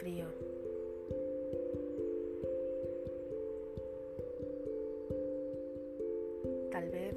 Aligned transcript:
Frío. 0.00 0.26
Tal 6.72 6.90
vez 6.90 7.14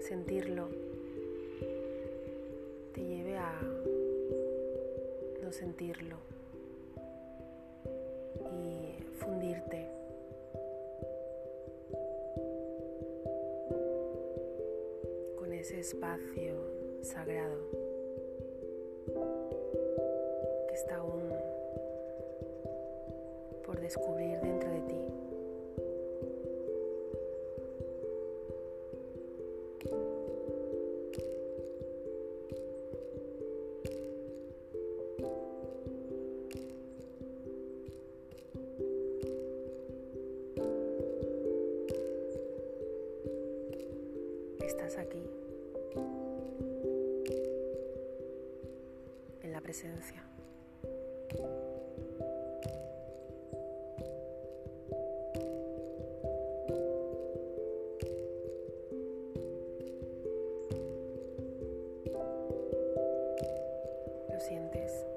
sentirlo 0.00 0.66
te 2.94 3.00
lleve 3.00 3.36
a 3.36 3.60
no 5.42 5.52
sentirlo 5.52 6.16
y 8.52 9.02
fundirte. 9.18 9.99
Ese 15.60 15.78
espacio 15.80 16.54
sagrado 17.02 17.58
que 20.68 20.74
está 20.74 20.96
aún 20.96 21.30
por 23.66 23.78
descubrir 23.78 24.29
presencia. 49.70 50.20
Lo 64.28 64.40
sientes. 64.40 65.09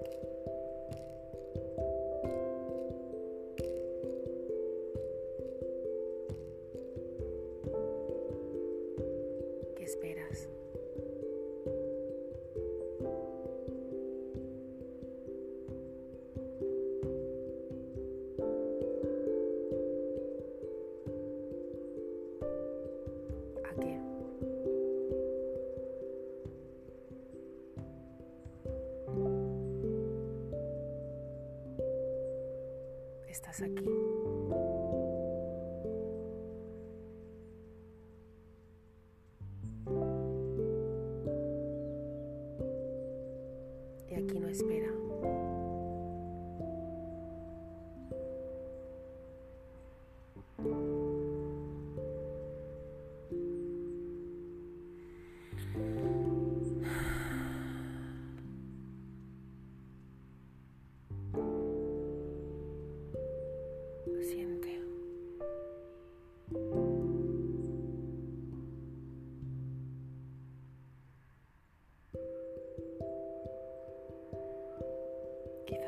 Estás 33.53 33.69
aquí. 33.69 34.12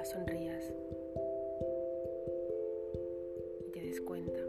Sonrías 0.05 0.71
y 3.65 3.69
te 3.71 3.81
des 3.81 3.99
cuenta, 4.01 4.39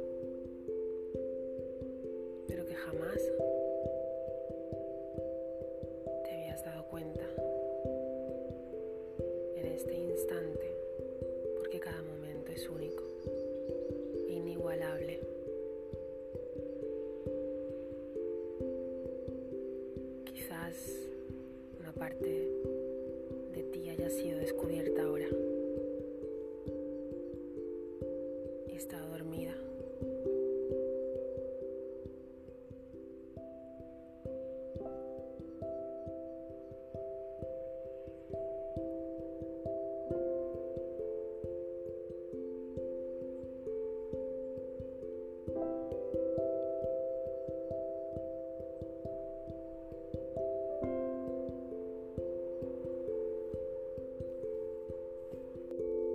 pero 2.47 2.67
que 2.67 2.75
jamás 2.75 3.21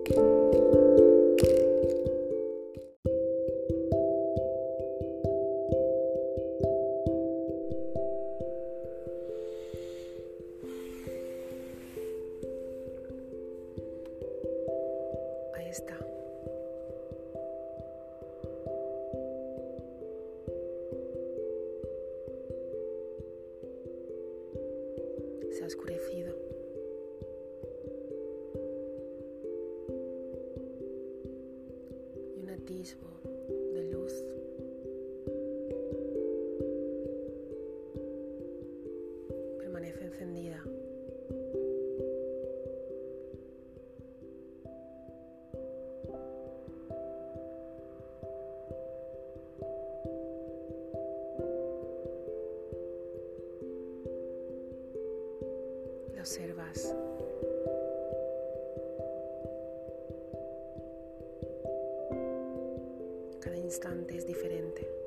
Ahí 0.04 0.16
está. 15.70 15.96
Se 25.52 25.64
ha 25.64 25.68
oscurecido. 25.68 26.51
Encendida. 40.00 40.64
Observas. 56.32 56.96
Cada 63.42 63.58
instante 63.58 64.16
es 64.18 64.26
diferente. 64.26 65.01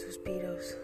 Suspiros. 0.00 0.76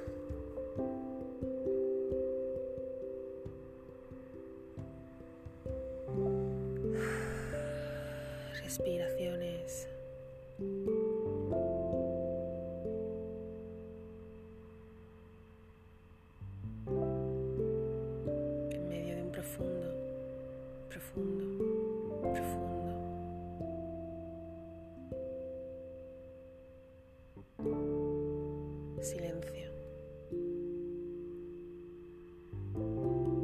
Silencio. 29.06 29.70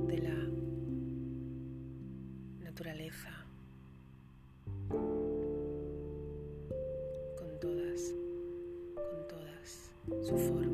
De 0.08 0.18
la 0.18 0.48
naturaleza. 2.64 3.30
Con 7.38 7.60
todas, 7.60 8.12
con 8.96 9.28
todas 9.28 9.92
sus 10.26 10.40
formas. 10.40 10.71